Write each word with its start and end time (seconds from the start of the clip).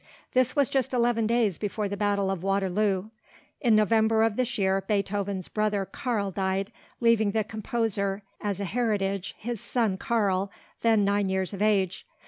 This 0.33 0.55
was 0.55 0.67
just 0.67 0.95
eleven 0.95 1.27
days 1.27 1.59
before 1.59 1.87
the 1.87 1.95
battle 1.95 2.31
of 2.31 2.41
Waterloo. 2.41 3.09
In 3.61 3.75
November 3.75 4.23
of 4.23 4.35
this 4.35 4.57
year 4.57 4.81
Beethoven's 4.81 5.47
brother 5.47 5.85
Karl 5.85 6.31
died, 6.31 6.71
leaving 6.99 7.33
the 7.33 7.43
composer 7.43 8.23
as 8.41 8.59
an 8.59 8.65
heritage 8.65 9.35
his 9.37 9.61
son 9.61 9.97
Karl, 9.99 10.49
then 10.81 11.05
nine 11.05 11.29
years 11.29 11.53
of 11.53 11.61
age. 11.61 12.07